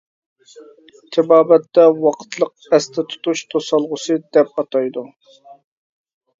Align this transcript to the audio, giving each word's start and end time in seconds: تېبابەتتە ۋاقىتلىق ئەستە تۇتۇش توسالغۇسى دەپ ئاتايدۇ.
تېبابەتتە 1.17 1.85
ۋاقىتلىق 2.05 2.67
ئەستە 2.79 3.07
تۇتۇش 3.13 3.45
توسالغۇسى 3.55 4.21
دەپ 4.41 4.53
ئاتايدۇ. 4.67 5.09